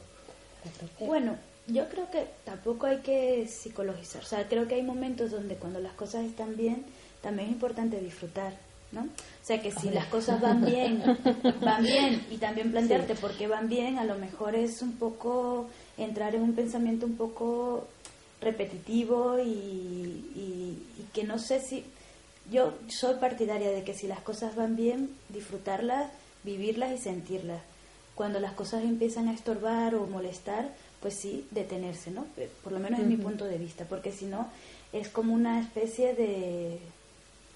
Bueno, 1.01 1.37
yo 1.73 1.88
creo 1.88 2.11
que 2.11 2.26
tampoco 2.45 2.87
hay 2.87 2.99
que 2.99 3.47
psicologizar. 3.47 4.23
O 4.23 4.26
sea, 4.26 4.49
creo 4.49 4.69
que 4.69 4.76
hay 4.76 4.83
momentos 4.83 5.31
donde 5.31 5.57
cuando 5.57 5.81
las 5.81 5.93
cosas 5.93 6.25
están 6.25 6.57
bien, 6.57 6.85
también 7.21 7.49
es 7.49 7.55
importante 7.55 8.00
disfrutar. 8.00 8.55
¿no? 8.93 9.02
O 9.02 9.45
sea 9.45 9.61
que 9.62 9.73
si 9.73 9.88
las 9.88 10.07
cosas 10.07 10.41
van 10.41 10.64
bien, 10.64 11.02
van 11.61 11.83
bien, 11.83 12.26
y 12.31 12.37
también 12.37 12.71
plantearte 12.71 13.14
por 13.14 13.33
qué 13.33 13.49
van 13.49 13.69
bien, 13.69 13.99
a 13.99 14.05
lo 14.05 14.17
mejor 14.17 14.55
es 14.55 14.83
un 14.83 14.93
poco 14.93 15.69
entrar 15.97 16.35
en 16.35 16.43
un 16.43 16.55
pensamiento 16.55 17.07
un 17.07 17.17
poco 17.17 17.88
repetitivo 18.41 19.38
y, 19.38 19.49
y, 19.49 20.87
y 20.99 21.07
que 21.12 21.25
no 21.25 21.38
sé 21.38 21.61
si... 21.61 21.85
Yo 22.50 22.75
soy 22.88 23.14
partidaria 23.14 23.71
de 23.71 23.85
que 23.85 23.95
si 23.95 24.09
las 24.09 24.21
cosas 24.21 24.57
van 24.57 24.75
bien, 24.75 25.11
disfrutarlas, 25.29 26.11
vivirlas 26.43 26.93
y 26.93 26.99
sentirlas. 26.99 27.62
Cuando 28.17 28.41
las 28.41 28.52
cosas 28.52 28.83
empiezan 28.83 29.29
a 29.29 29.33
estorbar 29.33 29.95
o 29.95 30.09
molestar, 30.09 30.69
pues 31.03 31.15
sí, 31.21 31.47
detenerse, 31.51 32.11
¿no? 32.11 32.25
Por 32.63 32.73
lo 32.73 32.79
menos 32.79 33.01
es 33.01 33.07
mi 33.07 33.17
punto 33.17 33.45
de 33.45 33.59
vista, 33.59 33.85
porque 33.85 34.13
si 34.13 34.25
no 34.27 34.47
es 34.93 35.09
como 35.09 35.35
una 35.35 35.61
especie 35.61 36.15
de 36.15 36.79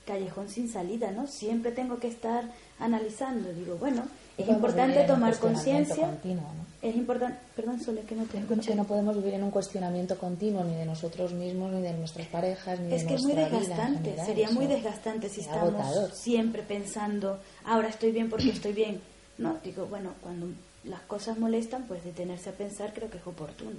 callejón 0.06 0.48
sin 0.48 0.68
salida, 0.68 1.10
¿no? 1.10 1.26
Siempre 1.26 1.72
tengo 1.72 1.98
que 1.98 2.08
estar 2.08 2.44
analizando. 2.78 3.52
Digo, 3.52 3.76
bueno, 3.76 4.02
es 4.38 4.48
importante 4.48 5.00
en 5.00 5.06
tomar 5.06 5.36
conciencia. 5.38 6.06
¿no? 6.24 6.66
Es 6.82 6.94
importante, 6.94 7.38
perdón, 7.56 7.80
Sole, 7.80 8.02
que 8.02 8.14
no 8.14 8.24
te 8.24 8.38
escuché. 8.38 8.70
que 8.70 8.74
no 8.76 8.84
podemos 8.84 9.16
vivir 9.16 9.34
en 9.34 9.42
un 9.44 9.50
cuestionamiento 9.50 10.16
continuo 10.18 10.62
ni 10.62 10.76
de 10.76 10.84
nosotros 10.86 11.32
mismos, 11.32 11.72
ni 11.72 11.82
de 11.82 11.92
nuestras 11.94 12.26
parejas, 12.28 12.78
ni 12.80 12.94
Es 12.94 13.02
de 13.02 13.08
que 13.08 13.14
es 13.14 13.22
muy 13.22 13.34
nuestra 13.34 13.48
vida 13.48 13.58
en 13.58 13.68
desgastante, 13.68 14.10
general. 14.10 14.26
sería 14.26 14.50
muy 14.50 14.66
desgastante 14.66 15.28
si 15.28 15.40
es 15.40 15.46
estamos 15.46 15.74
agotador. 15.74 16.10
siempre 16.12 16.62
pensando, 16.62 17.40
ahora 17.64 17.88
estoy 17.88 18.12
bien 18.12 18.30
porque 18.30 18.50
estoy 18.50 18.72
bien. 18.72 19.00
No, 19.38 19.56
digo, 19.64 19.86
bueno, 19.86 20.12
cuando 20.22 20.46
las 20.86 21.02
cosas 21.02 21.38
molestan, 21.38 21.86
pues 21.86 22.02
detenerse 22.04 22.50
a 22.50 22.52
pensar 22.52 22.92
creo 22.94 23.10
que 23.10 23.18
es 23.18 23.26
oportuno. 23.26 23.78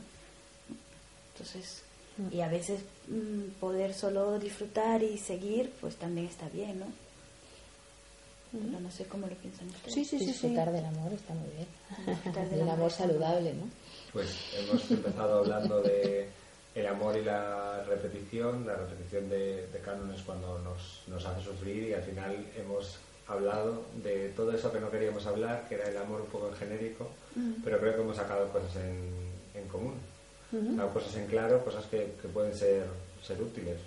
Entonces, 1.34 1.84
Mm. 2.18 2.34
y 2.36 2.42
a 2.42 2.48
veces 2.48 2.82
mm, 3.08 3.60
poder 3.60 3.94
solo 3.94 4.40
disfrutar 4.40 5.04
y 5.04 5.18
seguir, 5.18 5.72
pues 5.80 5.96
también 5.98 6.28
está 6.28 6.50
bien, 6.50 6.80
¿no? 6.80 6.88
Pero 8.52 8.80
no 8.80 8.90
sé 8.90 9.06
cómo 9.06 9.28
lo 9.28 9.36
piensan 9.36 9.68
ustedes. 9.68 9.94
Sí, 9.94 10.06
sí, 10.06 10.18
sí, 10.18 10.26
sí. 10.26 10.32
Disfrutar 10.32 10.72
del 10.72 10.86
amor 10.86 11.14
está 11.14 11.34
muy 11.34 11.50
bien. 11.52 11.68
Disfrutar 12.08 12.50
del 12.50 12.52
Del 12.60 12.62
amor 12.62 12.76
amor 12.76 12.92
saludable, 12.92 13.54
¿no? 13.54 13.70
Pues 14.14 14.30
hemos 14.58 14.90
empezado 14.90 15.40
hablando 15.40 15.82
de 15.82 16.28
el 16.74 16.88
amor 16.88 17.18
y 17.18 17.24
la 17.24 17.84
repetición. 17.84 18.66
La 18.66 18.76
repetición 18.76 19.30
de, 19.30 19.68
de 19.68 19.80
cánones 19.80 20.22
cuando 20.24 20.58
nos, 20.60 21.02
nos 21.08 21.24
hace 21.26 21.44
sufrir 21.44 21.84
y 21.90 21.94
al 21.94 22.04
final 22.04 22.48
hemos 22.56 22.98
hablado 23.27 23.84
de 24.03 24.29
todo 24.36 24.51
eso 24.53 24.72
que 24.72 24.79
no 24.79 24.89
queríamos 24.89 25.25
hablar, 25.25 25.65
que 25.67 25.75
era 25.75 25.89
el 25.89 25.98
amor 25.98 26.22
un 26.22 26.27
poco 26.27 26.48
en 26.50 26.55
genérico, 26.55 27.07
pero 27.63 27.79
creo 27.79 27.96
que 27.96 28.01
hemos 28.01 28.15
sacado 28.15 28.48
cosas 28.50 28.75
en, 28.77 29.62
en 29.62 29.67
común. 29.67 29.96
Sacado 30.50 30.93
cosas 30.93 31.15
en 31.17 31.27
claro, 31.27 31.63
cosas 31.65 31.86
que, 31.88 32.13
que 32.22 32.27
pueden 32.29 32.53
ser, 32.55 32.86
ser 33.22 33.41
útiles. 33.41 33.77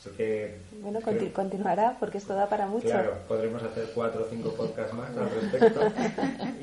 Así 0.00 0.10
que 0.10 0.54
Bueno, 0.80 1.00
creo- 1.00 1.18
conti- 1.18 1.32
continuará 1.32 1.96
porque 1.98 2.18
esto 2.18 2.32
da 2.34 2.48
para 2.48 2.66
mucho. 2.68 2.86
Claro, 2.86 3.14
podremos 3.26 3.60
hacer 3.64 3.90
cuatro 3.96 4.22
o 4.24 4.26
cinco 4.30 4.52
podcasts 4.52 4.94
más 4.94 5.10
al 5.16 5.28
respecto 5.28 5.80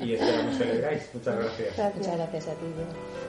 y 0.02 0.14
esperamos 0.14 0.56
que 0.56 0.64
le. 0.64 1.02
Muchas 1.12 1.36
gracias. 1.38 1.76
Gracias. 1.76 1.94
Muchas 1.96 2.16
gracias 2.16 2.48
a 2.48 2.52
ti. 2.52 2.64
Diego. 2.64 3.25